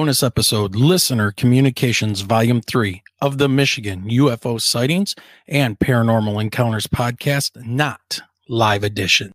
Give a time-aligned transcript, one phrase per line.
[0.00, 5.14] bonus episode Listener Communications Volume 3 of the Michigan UFO Sightings
[5.46, 9.34] and Paranormal Encounters Podcast, not live edition.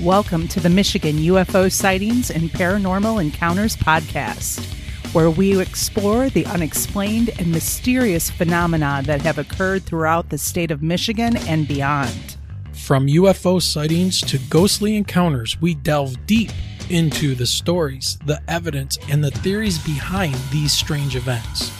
[0.00, 4.73] Welcome to the Michigan UFO Sightings and Paranormal Encounters Podcast,
[5.14, 10.82] where we explore the unexplained and mysterious phenomena that have occurred throughout the state of
[10.82, 12.36] Michigan and beyond.
[12.72, 16.50] From UFO sightings to ghostly encounters, we delve deep
[16.90, 21.70] into the stories, the evidence, and the theories behind these strange events.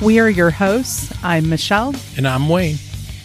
[0.00, 1.12] We are your hosts.
[1.22, 1.94] I'm Michelle.
[2.16, 2.78] And I'm Wayne.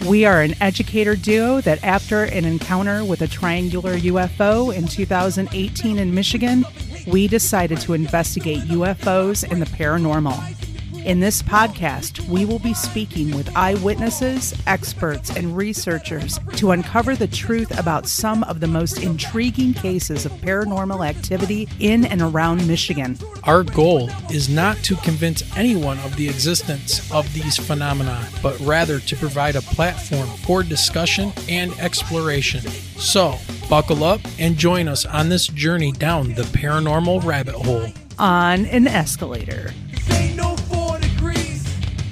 [0.08, 5.98] We are an educator duo that, after an encounter with a triangular UFO in 2018
[5.98, 6.66] in Michigan,
[7.08, 10.63] we decided to investigate UFOs and the paranormal.
[11.06, 17.28] In this podcast, we will be speaking with eyewitnesses, experts, and researchers to uncover the
[17.28, 23.18] truth about some of the most intriguing cases of paranormal activity in and around Michigan.
[23.44, 29.00] Our goal is not to convince anyone of the existence of these phenomena, but rather
[29.02, 32.62] to provide a platform for discussion and exploration.
[32.96, 33.38] So,
[33.70, 37.92] buckle up and join us on this journey down the paranormal rabbit hole.
[38.18, 39.74] On an escalator.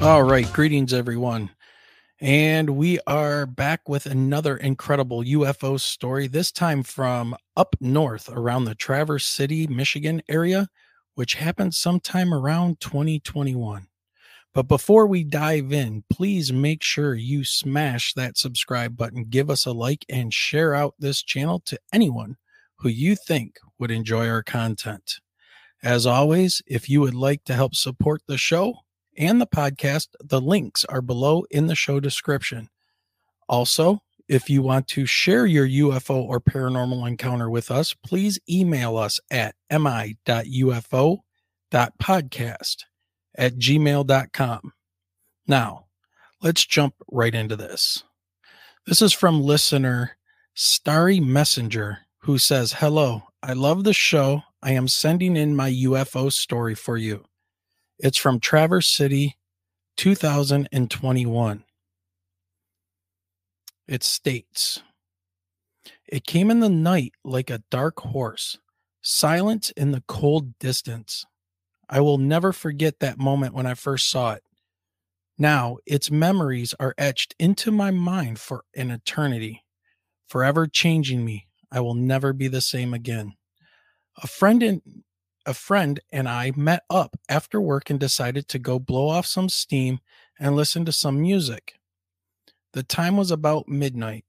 [0.01, 1.51] All right, greetings everyone.
[2.19, 8.65] And we are back with another incredible UFO story, this time from up north around
[8.65, 10.69] the Traverse City, Michigan area,
[11.13, 13.85] which happened sometime around 2021.
[14.55, 19.67] But before we dive in, please make sure you smash that subscribe button, give us
[19.67, 22.37] a like, and share out this channel to anyone
[22.77, 25.19] who you think would enjoy our content.
[25.83, 28.79] As always, if you would like to help support the show,
[29.17, 30.09] and the podcast.
[30.19, 32.69] The links are below in the show description.
[33.47, 38.95] Also, if you want to share your UFO or paranormal encounter with us, please email
[38.97, 40.15] us at mi.ufo.podcast
[43.35, 44.73] at gmail.com.
[45.47, 45.85] Now,
[46.41, 48.03] let's jump right into this.
[48.85, 50.17] This is from listener
[50.53, 54.43] Starry Messenger, who says, Hello, I love the show.
[54.63, 57.25] I am sending in my UFO story for you.
[58.03, 59.37] It's from Traverse City,
[59.97, 61.63] 2021.
[63.87, 64.81] It states
[66.07, 68.57] It came in the night like a dark horse,
[69.03, 71.27] silent in the cold distance.
[71.87, 74.43] I will never forget that moment when I first saw it.
[75.37, 79.63] Now, its memories are etched into my mind for an eternity,
[80.27, 81.49] forever changing me.
[81.71, 83.33] I will never be the same again.
[84.23, 84.81] A friend in,
[85.45, 89.49] a friend and I met up after work and decided to go blow off some
[89.49, 89.99] steam
[90.39, 91.75] and listen to some music.
[92.73, 94.25] The time was about midnight.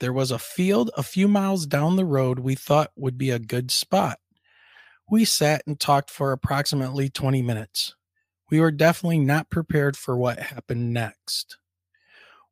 [0.00, 3.38] There was a field a few miles down the road we thought would be a
[3.38, 4.18] good spot.
[5.10, 7.94] We sat and talked for approximately 20 minutes.
[8.50, 11.58] We were definitely not prepared for what happened next.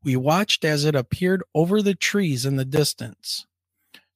[0.03, 3.47] We watched as it appeared over the trees in the distance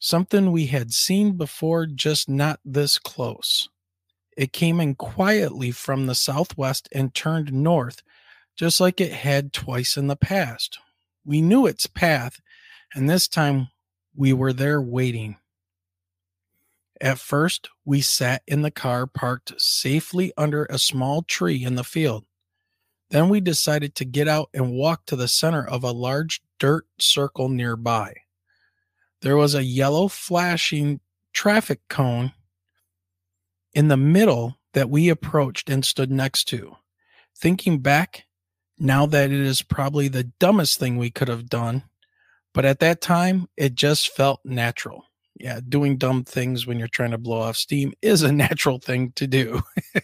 [0.01, 3.69] something we had seen before, just not this close.
[4.37, 8.03] It came in quietly from the southwest and turned north,
[8.57, 10.79] just like it had twice in the past.
[11.25, 12.41] We knew its path,
[12.95, 13.69] and this time
[14.17, 15.37] we were there waiting.
[17.01, 21.85] At first, we sat in the car parked safely under a small tree in the
[21.85, 22.25] field.
[23.11, 26.87] Then we decided to get out and walk to the center of a large dirt
[26.99, 28.15] circle nearby.
[29.23, 31.01] There was a yellow flashing
[31.33, 32.33] traffic cone
[33.75, 36.77] in the middle that we approached and stood next to.
[37.37, 38.25] Thinking back,
[38.79, 41.85] now that it is probably the dumbest thing we could have done,
[42.55, 45.05] but at that time, it just felt natural.
[45.39, 49.13] Yeah, doing dumb things when you're trying to blow off steam is a natural thing
[49.17, 49.63] to do.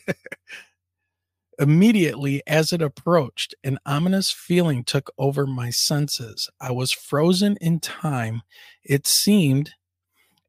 [1.58, 6.50] Immediately as it approached, an ominous feeling took over my senses.
[6.60, 8.42] I was frozen in time,
[8.84, 9.72] it seemed,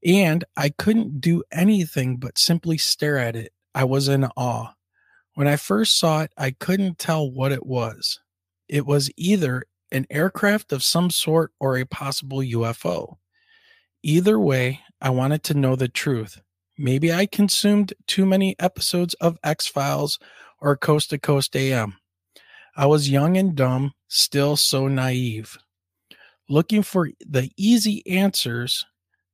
[0.05, 3.53] and I couldn't do anything but simply stare at it.
[3.73, 4.73] I was in awe.
[5.35, 8.19] When I first saw it, I couldn't tell what it was.
[8.67, 13.17] It was either an aircraft of some sort or a possible UFO.
[14.03, 16.41] Either way, I wanted to know the truth.
[16.77, 20.19] Maybe I consumed too many episodes of X Files
[20.59, 21.97] or Coast to Coast AM.
[22.75, 25.57] I was young and dumb, still so naive.
[26.47, 28.85] Looking for the easy answers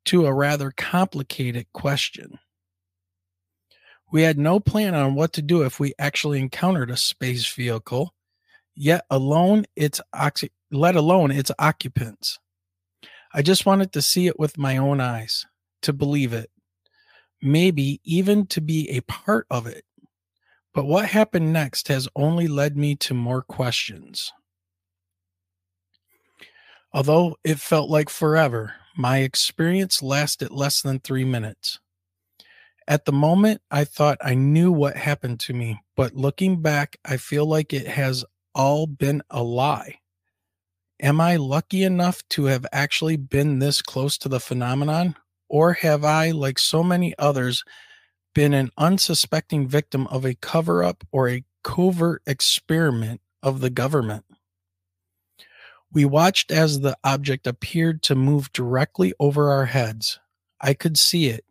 [0.06, 2.40] to a rather complicated question.
[4.12, 8.14] We had no plan on what to do if we actually encountered a space vehicle,
[8.76, 12.40] yet alone its oxy- let alone its occupants.
[13.34, 15.46] I just wanted to see it with my own eyes,
[15.82, 16.52] to believe it,
[17.44, 19.84] maybe even to be a part of it.
[20.74, 24.32] But what happened next has only led me to more questions.
[26.94, 31.80] Although it felt like forever, my experience lasted less than three minutes.
[32.88, 37.18] At the moment, I thought I knew what happened to me, but looking back, I
[37.18, 40.00] feel like it has all been a lie.
[41.00, 45.16] Am I lucky enough to have actually been this close to the phenomenon?
[45.54, 47.64] Or have I, like so many others,
[48.34, 54.26] been an unsuspecting victim of a cover up or a covert experiment of the government?
[55.92, 60.20] We watched as the object appeared to move directly over our heads.
[60.60, 61.46] I could see it.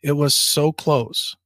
[0.00, 1.36] It was so close,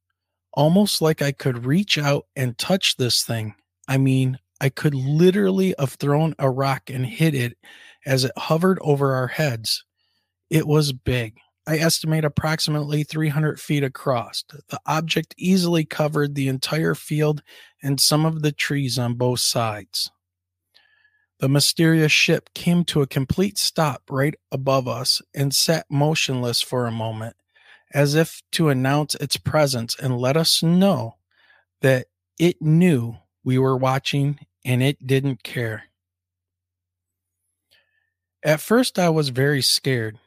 [0.52, 3.56] almost like I could reach out and touch this thing.
[3.88, 7.58] I mean, I could literally have thrown a rock and hit it
[8.06, 9.84] as it hovered over our heads.
[10.50, 11.40] It was big.
[11.66, 14.44] I estimate approximately 300 feet across.
[14.68, 17.42] The object easily covered the entire field
[17.82, 20.10] and some of the trees on both sides.
[21.40, 26.86] The mysterious ship came to a complete stop right above us and sat motionless for
[26.86, 27.36] a moment,
[27.92, 31.16] as if to announce its presence and let us know
[31.82, 32.06] that
[32.38, 35.84] it knew we were watching and it didn't care.
[38.42, 40.18] At first, I was very scared.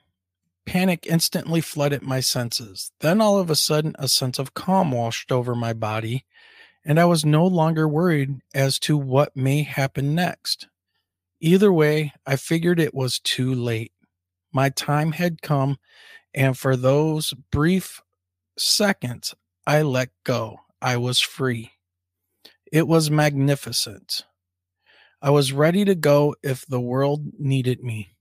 [0.70, 2.92] Panic instantly flooded my senses.
[3.00, 6.26] Then, all of a sudden, a sense of calm washed over my body,
[6.86, 10.68] and I was no longer worried as to what may happen next.
[11.42, 13.94] Either way, I figured it was too late.
[14.54, 15.80] My time had come,
[16.36, 18.04] and for those brief
[18.56, 19.34] seconds,
[19.66, 20.60] I let go.
[20.80, 21.72] I was free.
[22.72, 24.24] It was magnificent.
[25.20, 28.18] I was ready to go if the world needed me.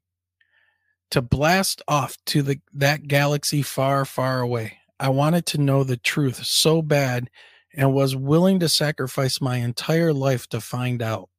[1.13, 4.79] To blast off to the that galaxy far, far away.
[5.01, 7.31] I wanted to know the truth so bad
[7.75, 11.31] and was willing to sacrifice my entire life to find out.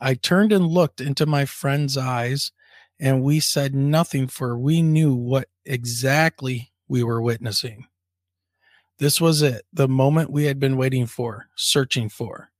[0.00, 2.52] I turned and looked into my friend's eyes,
[2.98, 7.86] and we said nothing, for we knew what exactly we were witnessing.
[8.98, 12.50] This was it, the moment we had been waiting for, searching for.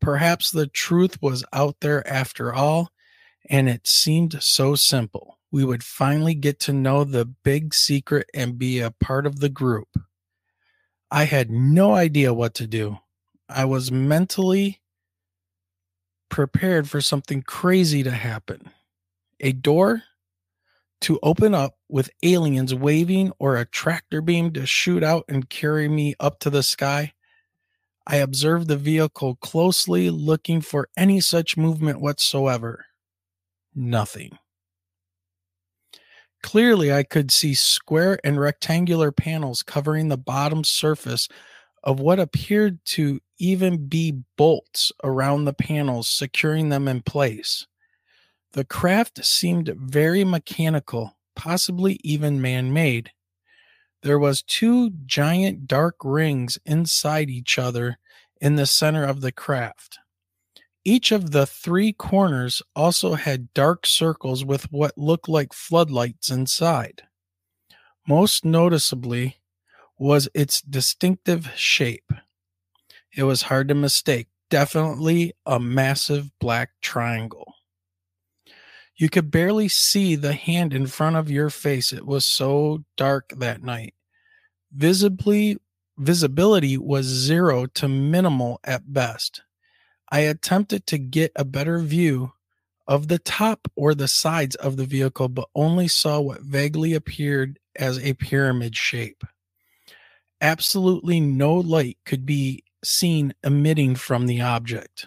[0.00, 2.90] Perhaps the truth was out there after all,
[3.48, 5.38] and it seemed so simple.
[5.50, 9.48] We would finally get to know the big secret and be a part of the
[9.48, 9.88] group.
[11.10, 12.98] I had no idea what to do.
[13.48, 14.80] I was mentally
[16.28, 18.70] prepared for something crazy to happen.
[19.40, 20.04] A door
[21.00, 25.88] to open up with aliens waving or a tractor beam to shoot out and carry
[25.88, 27.14] me up to the sky.
[28.06, 32.86] I observed the vehicle closely, looking for any such movement whatsoever.
[33.74, 34.38] Nothing.
[36.42, 41.28] Clearly, I could see square and rectangular panels covering the bottom surface
[41.82, 47.66] of what appeared to even be bolts around the panels, securing them in place.
[48.52, 53.12] The craft seemed very mechanical, possibly even man made.
[54.02, 57.98] There was two giant dark rings inside each other
[58.40, 59.98] in the center of the craft.
[60.84, 67.02] Each of the three corners also had dark circles with what looked like floodlights inside.
[68.08, 69.36] Most noticeably
[69.98, 72.10] was its distinctive shape.
[73.14, 74.28] It was hard to mistake.
[74.48, 77.54] Definitely a massive black triangle.
[78.96, 81.92] You could barely see the hand in front of your face.
[81.92, 83.94] It was so dark that night.
[84.72, 85.58] Visibly
[85.98, 89.42] visibility was zero to minimal at best.
[90.10, 92.32] I attempted to get a better view
[92.86, 97.58] of the top or the sides of the vehicle, but only saw what vaguely appeared
[97.76, 99.22] as a pyramid shape.
[100.40, 105.06] Absolutely no light could be seen emitting from the object.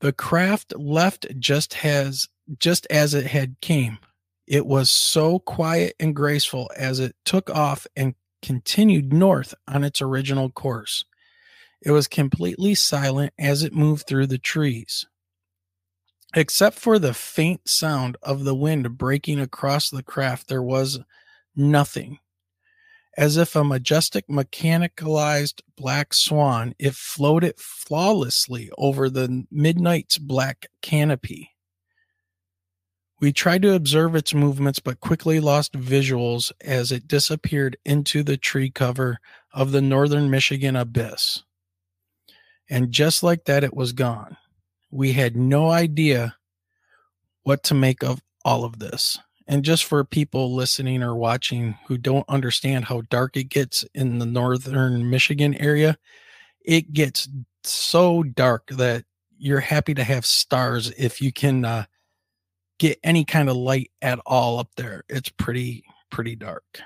[0.00, 2.28] The craft left just as
[2.58, 3.98] just as it had came.
[4.46, 10.00] It was so quiet and graceful as it took off and continued north on its
[10.00, 11.04] original course.
[11.82, 15.06] It was completely silent as it moved through the trees.
[16.34, 20.98] Except for the faint sound of the wind breaking across the craft, there was
[21.54, 22.18] nothing
[23.16, 31.52] as if a majestic mechanicalized black swan, it floated flawlessly over the midnight's black canopy.
[33.18, 38.36] We tried to observe its movements, but quickly lost visuals as it disappeared into the
[38.36, 39.18] tree cover
[39.54, 41.42] of the northern Michigan abyss.
[42.68, 44.36] And just like that, it was gone.
[44.90, 46.36] we had no idea
[47.42, 49.18] what to make of all of this.
[49.46, 54.18] And just for people listening or watching who don't understand how dark it gets in
[54.18, 55.96] the northern Michigan area,
[56.64, 57.28] it gets
[57.62, 59.04] so dark that
[59.38, 61.84] you're happy to have stars if you can uh,
[62.78, 65.04] get any kind of light at all up there.
[65.08, 66.80] It's pretty, pretty dark.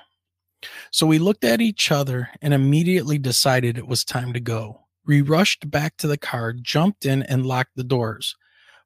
[0.91, 4.80] So we looked at each other and immediately decided it was time to go.
[5.05, 8.35] We rushed back to the car, jumped in, and locked the doors.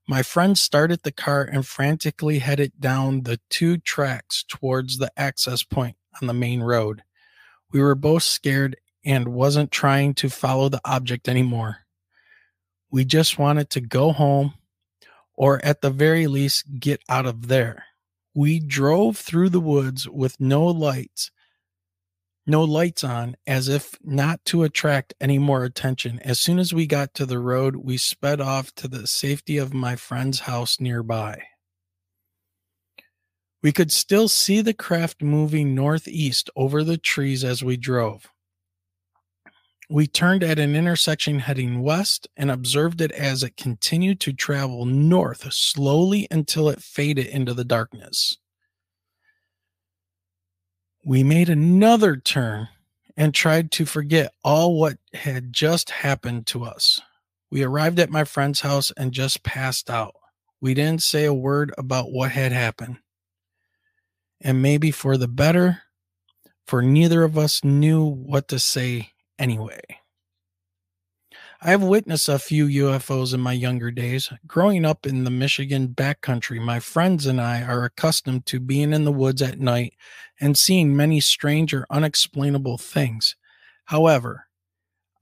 [0.07, 5.63] My friend started the car and frantically headed down the two tracks towards the access
[5.63, 7.03] point on the main road.
[7.71, 11.79] We were both scared and wasn't trying to follow the object anymore.
[12.91, 14.53] We just wanted to go home
[15.33, 17.85] or at the very least get out of there.
[18.33, 21.31] We drove through the woods with no lights
[22.47, 26.19] no lights on, as if not to attract any more attention.
[26.19, 29.73] As soon as we got to the road, we sped off to the safety of
[29.73, 31.43] my friend's house nearby.
[33.63, 38.27] We could still see the craft moving northeast over the trees as we drove.
[39.89, 44.85] We turned at an intersection heading west and observed it as it continued to travel
[44.85, 48.37] north slowly until it faded into the darkness
[51.05, 52.67] we made another turn
[53.15, 56.99] and tried to forget all what had just happened to us.
[57.51, 60.15] We arrived at my friend's house and just passed out.
[60.59, 62.97] We didn't say a word about what had happened.
[64.41, 65.83] And maybe for the better,
[66.65, 69.81] for neither of us knew what to say anyway.
[71.65, 74.29] I have witnessed a few UFOs in my younger days.
[74.45, 79.03] Growing up in the Michigan backcountry, my friends and I are accustomed to being in
[79.03, 79.95] the woods at night
[80.39, 83.35] and seeing many strange or unexplainable things.
[83.85, 84.45] However,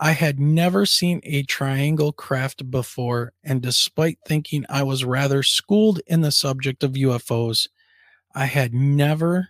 [0.01, 6.01] I had never seen a triangle craft before, and despite thinking I was rather schooled
[6.07, 7.69] in the subject of UFOs,
[8.35, 9.47] I had never,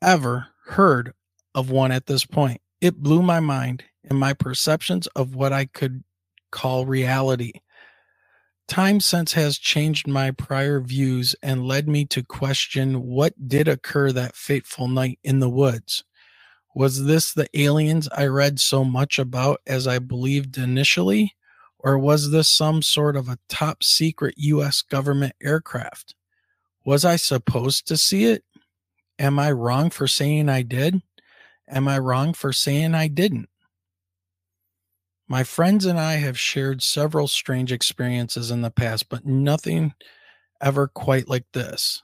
[0.00, 1.12] ever heard
[1.54, 2.62] of one at this point.
[2.80, 6.04] It blew my mind and my perceptions of what I could
[6.50, 7.52] call reality.
[8.68, 14.12] Time since has changed my prior views and led me to question what did occur
[14.12, 16.04] that fateful night in the woods.
[16.74, 21.34] Was this the aliens I read so much about as I believed initially?
[21.78, 26.14] Or was this some sort of a top secret US government aircraft?
[26.84, 28.44] Was I supposed to see it?
[29.18, 31.02] Am I wrong for saying I did?
[31.68, 33.48] Am I wrong for saying I didn't?
[35.32, 39.94] My friends and I have shared several strange experiences in the past, but nothing
[40.60, 42.02] ever quite like this.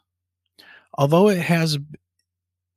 [0.96, 1.78] Although it has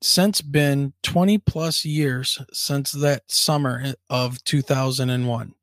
[0.02, 5.54] since been 20 plus years since that summer of 2001,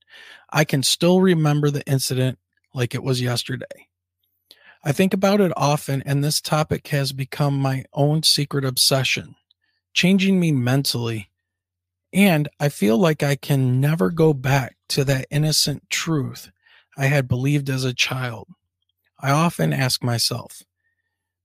[0.54, 2.38] I can still remember the incident
[2.73, 3.88] like it was yesterday.
[4.83, 9.35] I think about it often, and this topic has become my own secret obsession,
[9.92, 11.28] changing me mentally
[12.12, 16.50] and I feel like I can never go back to that innocent truth
[16.97, 18.49] I had believed as a child.
[19.21, 20.62] I often ask myself,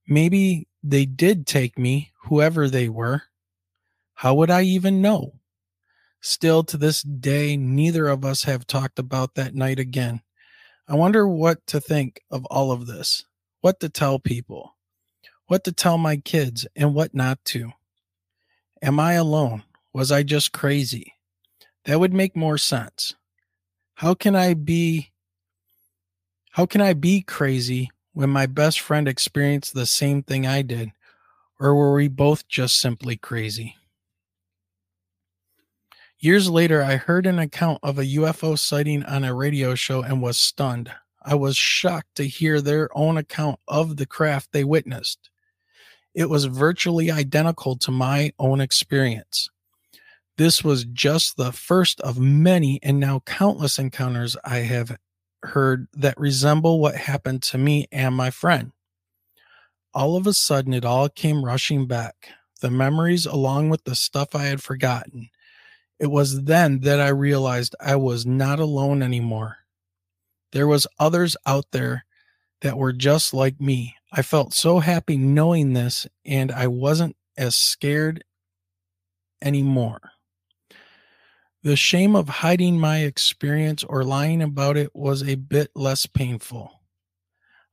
[0.08, 3.24] maybe they did take me, whoever they were.
[4.16, 5.34] How would I even know?
[6.22, 10.22] Still to this day, neither of us have talked about that night again.
[10.88, 13.26] I wonder what to think of all of this,
[13.62, 14.76] what to tell people,
[15.48, 17.74] what to tell my kids, and what not to.
[18.82, 19.64] Am I alone?
[19.94, 21.14] Was I just crazy?
[21.86, 23.16] That would make more sense.
[23.96, 25.12] How can I be
[26.52, 30.92] how can I be crazy when my best friend experienced the same thing I did?
[31.60, 33.76] Or were we both just simply crazy?
[36.20, 40.22] Years later, I heard an account of a UFO sighting on a radio show and
[40.22, 40.92] was stunned.
[41.24, 45.30] I was shocked to hear their own account of the craft they witnessed.
[46.14, 49.50] It was virtually identical to my own experience.
[50.38, 54.98] This was just the first of many and now countless encounters I have
[55.44, 58.72] heard that resemble what happened to me and my friend.
[59.94, 62.30] All of a sudden, it all came rushing back
[62.62, 65.30] the memories along with the stuff I had forgotten.
[66.00, 69.58] It was then that I realized I was not alone anymore.
[70.52, 72.06] There was others out there
[72.62, 73.98] that were just like me.
[74.12, 78.24] I felt so happy knowing this and I wasn't as scared
[79.42, 80.13] anymore.
[81.64, 86.82] The shame of hiding my experience or lying about it was a bit less painful.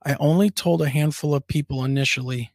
[0.07, 2.53] I only told a handful of people initially,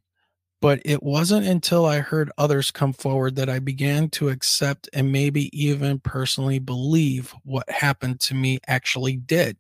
[0.62, 5.12] but it wasn't until I heard others come forward that I began to accept and
[5.12, 9.58] maybe even personally believe what happened to me actually did.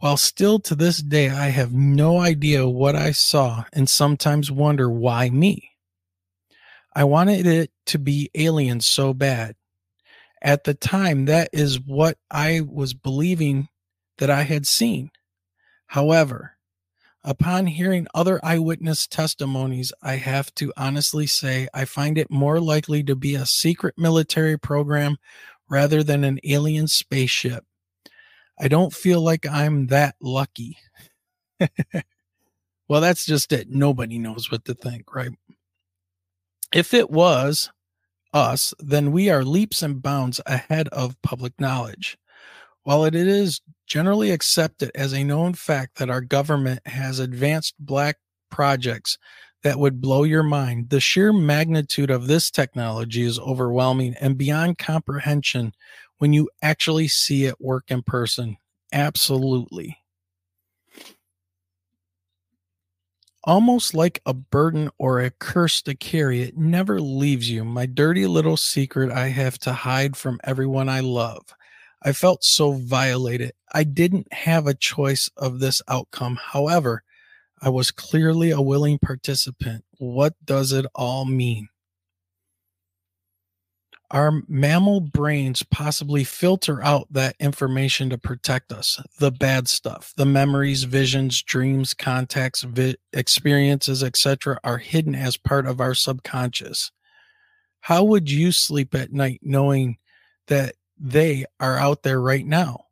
[0.00, 4.90] While still to this day, I have no idea what I saw and sometimes wonder
[4.90, 5.70] why me.
[6.96, 9.54] I wanted it to be aliens so bad.
[10.40, 13.68] At the time, that is what I was believing
[14.18, 15.10] that I had seen.
[15.88, 16.56] However,
[17.24, 23.02] upon hearing other eyewitness testimonies, I have to honestly say I find it more likely
[23.04, 25.16] to be a secret military program
[25.68, 27.64] rather than an alien spaceship.
[28.60, 30.78] I don't feel like I'm that lucky.
[32.88, 33.68] well, that's just it.
[33.70, 35.30] Nobody knows what to think, right?
[36.72, 37.70] If it was
[38.32, 42.18] us, then we are leaps and bounds ahead of public knowledge.
[42.84, 48.16] While it is generally accepted as a known fact that our government has advanced black
[48.50, 49.18] projects
[49.62, 54.78] that would blow your mind, the sheer magnitude of this technology is overwhelming and beyond
[54.78, 55.72] comprehension
[56.18, 58.56] when you actually see it work in person.
[58.92, 59.98] Absolutely.
[63.48, 67.64] Almost like a burden or a curse to carry, it never leaves you.
[67.64, 71.54] My dirty little secret I have to hide from everyone I love.
[72.02, 73.52] I felt so violated.
[73.72, 76.38] I didn't have a choice of this outcome.
[76.38, 77.02] However,
[77.62, 79.82] I was clearly a willing participant.
[79.96, 81.70] What does it all mean?
[84.10, 88.98] Our mammal brains possibly filter out that information to protect us.
[89.18, 95.66] The bad stuff, the memories, visions, dreams, contacts, vi- experiences, etc., are hidden as part
[95.66, 96.90] of our subconscious.
[97.80, 99.98] How would you sleep at night knowing
[100.46, 102.86] that they are out there right now?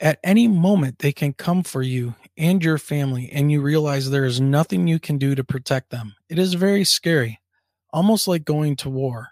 [0.00, 4.24] At any moment, they can come for you and your family, and you realize there
[4.24, 6.16] is nothing you can do to protect them.
[6.28, 7.38] It is very scary,
[7.92, 9.28] almost like going to war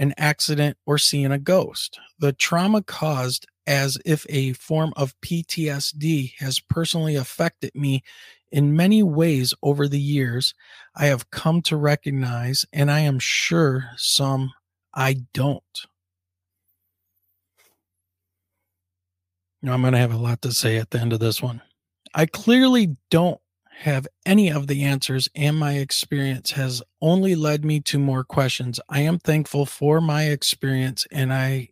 [0.00, 2.00] an accident, or seeing a ghost.
[2.18, 8.02] The trauma caused as if a form of PTSD has personally affected me
[8.50, 10.54] in many ways over the years.
[10.96, 14.50] I have come to recognize, and I am sure some
[14.94, 15.62] I don't.
[19.62, 21.60] Now, I'm going to have a lot to say at the end of this one.
[22.14, 23.40] I clearly don't
[23.80, 28.78] have any of the answers, and my experience has only led me to more questions.
[28.90, 31.70] I am thankful for my experience and I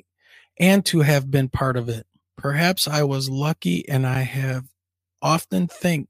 [0.58, 2.06] and to have been part of it.
[2.36, 4.64] Perhaps I was lucky and I have
[5.20, 6.08] often think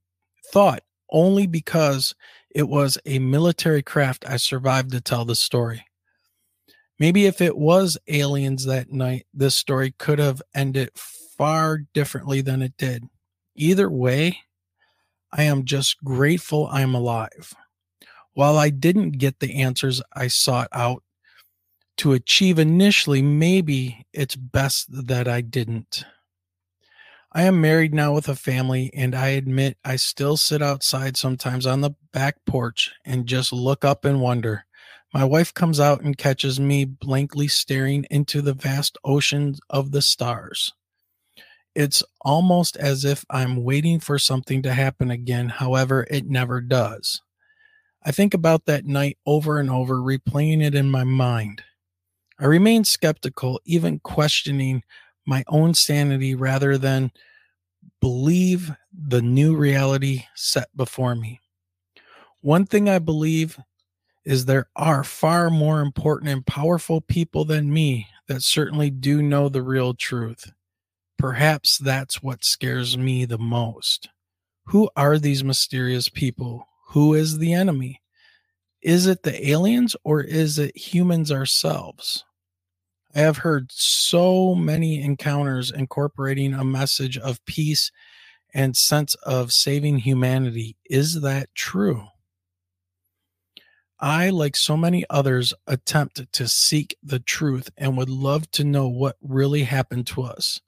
[0.53, 2.15] thought only because
[2.55, 5.85] it was a military craft I survived to tell the story.
[7.01, 12.63] Maybe if it was aliens that night, this story could have ended far differently than
[12.63, 13.05] it did.
[13.57, 14.39] Either way,
[15.33, 17.55] I am just grateful I'm alive.
[18.33, 21.03] While I didn't get the answers I sought out
[21.99, 26.05] to achieve initially, maybe it's best that I didn't.
[27.33, 31.67] I am married now with a family, and I admit I still sit outside sometimes
[31.67, 34.65] on the back porch and just look up and wonder.
[35.13, 40.03] My wife comes out and catches me blankly staring into the vast ocean of the
[40.03, 40.73] stars.
[41.79, 45.49] It's almost as if I'm waiting for something to happen again.
[45.49, 47.23] However, it never does.
[48.05, 51.63] I think about that night over and over, replaying it in my mind.
[52.37, 54.83] I remain skeptical, even questioning
[55.25, 57.13] my own sanity rather than
[58.01, 61.39] believe the new reality set before me.
[62.41, 63.57] One thing I believe
[64.25, 69.49] is there are far more important and powerful people than me that certainly do know
[69.49, 70.51] the real truth.
[71.19, 74.09] Perhaps that's what scares me the most.
[74.67, 76.67] Who are these mysterious people?
[76.91, 78.01] Who is the enemy?
[78.81, 82.25] Is it the aliens or is it humans ourselves?
[83.15, 87.91] I have heard so many encounters incorporating a message of peace
[88.55, 90.77] and sense of saving humanity.
[90.89, 92.07] Is that true?
[93.99, 98.87] I, like so many others, attempt to seek the truth and would love to know
[98.87, 100.61] what really happened to us.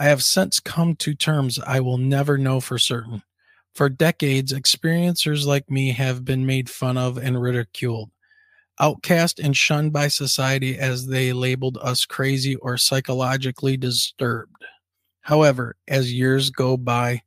[0.00, 3.22] I have since come to terms I will never know for certain.
[3.74, 8.10] For decades, experiencers like me have been made fun of and ridiculed,
[8.80, 14.64] outcast and shunned by society as they labeled us crazy or psychologically disturbed.
[15.20, 17.20] However, as years go by,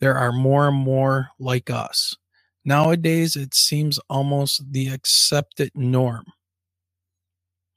[0.00, 2.14] there are more and more like us.
[2.62, 6.26] Nowadays, it seems almost the accepted norm.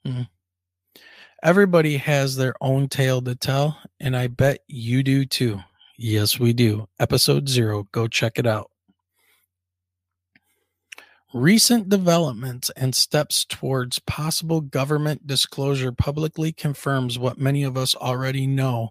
[0.06, 0.24] Hmm.
[1.44, 5.60] Everybody has their own tale to tell, and I bet you do too.
[5.98, 6.88] Yes, we do.
[7.00, 7.88] Episode zero.
[7.92, 8.70] Go check it out.
[11.34, 18.46] Recent developments and steps towards possible government disclosure publicly confirms what many of us already
[18.46, 18.90] know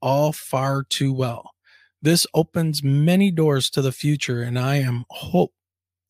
[0.00, 1.50] all far too well.
[2.00, 5.54] This opens many doors to the future, and I am hope,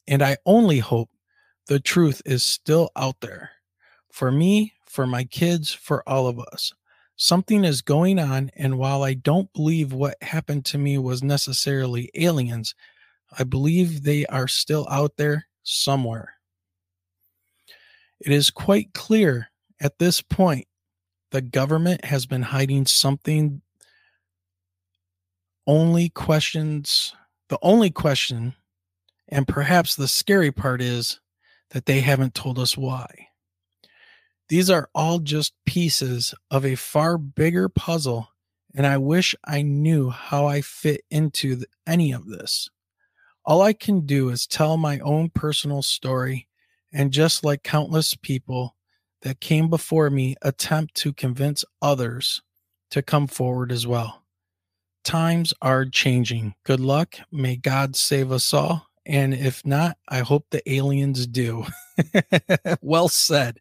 [0.07, 1.09] and I only hope
[1.69, 3.53] the truth is still out there
[4.13, 6.73] for me, for my kids, for all of us.
[7.15, 12.11] Something is going on, and while I don't believe what happened to me was necessarily
[12.15, 12.75] aliens,
[13.39, 16.35] I believe they are still out there somewhere.
[18.19, 19.51] It is quite clear
[19.81, 20.67] at this point
[21.31, 23.63] the government has been hiding something.
[25.69, 27.15] Only questions,
[27.49, 28.55] the only question,
[29.29, 31.21] and perhaps the scary part is
[31.71, 33.29] that they haven't told us why.
[34.51, 38.31] These are all just pieces of a far bigger puzzle,
[38.75, 42.69] and I wish I knew how I fit into the, any of this.
[43.45, 46.49] All I can do is tell my own personal story,
[46.93, 48.75] and just like countless people
[49.23, 52.43] that came before me, attempt to convince others
[52.91, 54.25] to come forward as well.
[55.05, 56.57] Times are changing.
[56.65, 57.15] Good luck.
[57.31, 58.89] May God save us all.
[59.07, 61.67] And if not, I hope the aliens do.
[62.81, 63.61] well said.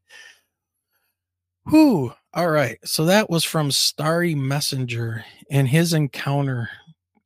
[1.70, 2.14] Whew.
[2.34, 2.80] All right.
[2.84, 6.70] So that was from Starry Messenger and his encounter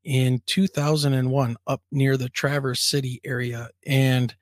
[0.03, 3.69] in 2001 up near the Traverse City area.
[3.85, 4.35] And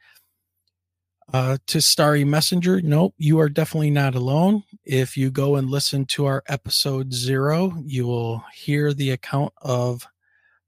[1.32, 4.64] uh, to Starry Messenger, nope, you are definitely not alone.
[4.84, 10.08] If you go and listen to our episode zero, you will hear the account of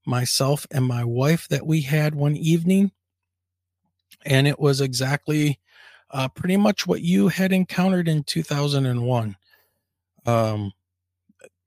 [0.06, 2.92] myself and my wife that we had one evening.
[4.26, 5.60] And it was exactly
[6.14, 9.36] uh, pretty much what you had encountered in 2001.
[10.26, 10.72] Um,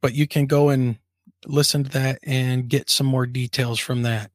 [0.01, 0.99] but you can go and
[1.47, 4.31] listen to that and get some more details from that.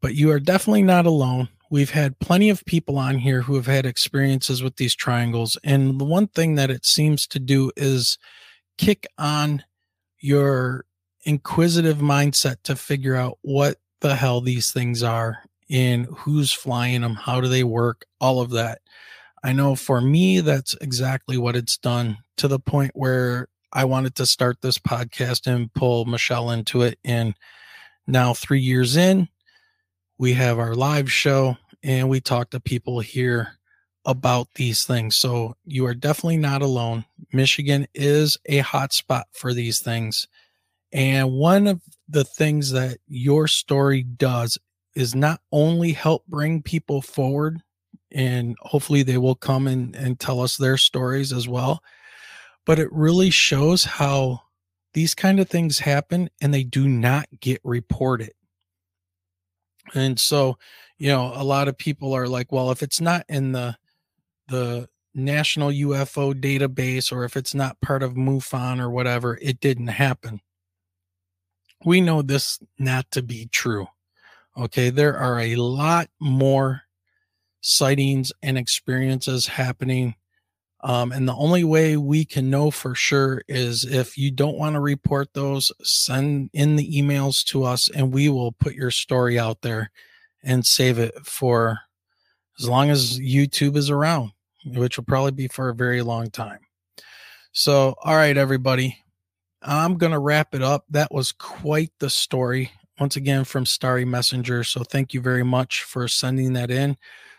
[0.00, 1.48] But you are definitely not alone.
[1.70, 5.56] We've had plenty of people on here who have had experiences with these triangles.
[5.62, 8.18] And the one thing that it seems to do is
[8.78, 9.64] kick on
[10.18, 10.86] your
[11.24, 15.38] inquisitive mindset to figure out what the hell these things are
[15.70, 18.80] and who's flying them, how do they work, all of that.
[19.42, 24.14] I know for me, that's exactly what it's done to the point where I wanted
[24.16, 26.98] to start this podcast and pull Michelle into it.
[27.04, 27.34] And
[28.06, 29.28] now, three years in,
[30.18, 33.58] we have our live show and we talk to people here
[34.04, 35.16] about these things.
[35.16, 37.04] So you are definitely not alone.
[37.32, 40.26] Michigan is a hot spot for these things.
[40.92, 44.58] And one of the things that your story does
[44.94, 47.62] is not only help bring people forward
[48.14, 51.82] and hopefully they will come and, and tell us their stories as well.
[52.64, 54.42] But it really shows how
[54.94, 58.32] these kind of things happen and they do not get reported.
[59.94, 60.58] And so,
[60.98, 63.76] you know, a lot of people are like, well, if it's not in the
[64.48, 69.88] the national UFO database or if it's not part of MUFON or whatever, it didn't
[69.88, 70.40] happen.
[71.84, 73.86] We know this not to be true.
[74.56, 76.82] Okay, there are a lot more
[77.62, 80.16] sightings and experiences happening.
[80.84, 84.74] Um, and the only way we can know for sure is if you don't want
[84.74, 89.38] to report those, send in the emails to us and we will put your story
[89.38, 89.90] out there
[90.42, 91.78] and save it for
[92.58, 94.32] as long as YouTube is around,
[94.66, 96.58] which will probably be for a very long time.
[97.52, 98.98] So, all right, everybody,
[99.62, 100.84] I'm going to wrap it up.
[100.90, 104.64] That was quite the story once again from Starry Messenger.
[104.64, 106.96] So, thank you very much for sending that in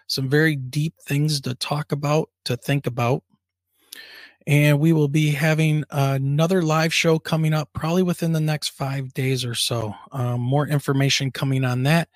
[0.07, 3.23] some very deep things to talk about, to think about.
[4.45, 9.13] And we will be having another live show coming up probably within the next five
[9.13, 9.95] days or so.
[10.11, 12.09] Um, more information coming on that.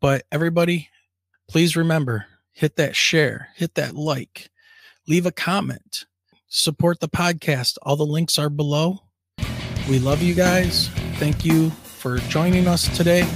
[0.00, 0.90] But everybody,
[1.48, 4.50] please remember hit that share, hit that like,
[5.08, 6.04] leave a comment,
[6.48, 7.76] support the podcast.
[7.82, 9.00] All the links are below.
[9.88, 10.88] We love you guys.
[11.16, 13.28] Thank you for joining us today.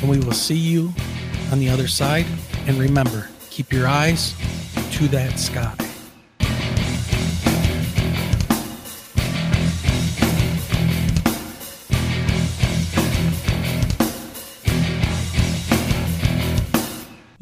[0.00, 0.92] And we will see you
[1.50, 2.26] on the other side.
[2.66, 4.34] And remember, keep your eyes
[4.92, 5.74] to that sky.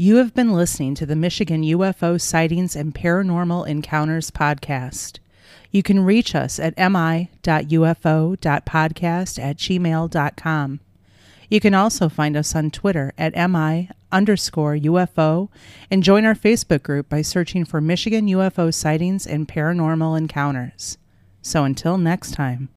[0.01, 5.19] You have been listening to the Michigan UFO Sightings and Paranormal Encounters podcast.
[5.73, 7.29] You can reach us at mi.ufo.podcast
[9.43, 10.81] at gmail.com.
[11.49, 15.49] You can also find us on Twitter at mi underscore UFO
[15.91, 20.99] and join our Facebook group by searching for Michigan UFO sightings and paranormal encounters.
[21.41, 22.67] So until next time.